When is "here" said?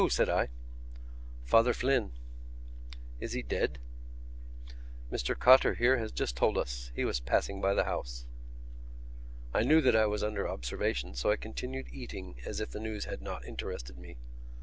5.75-5.97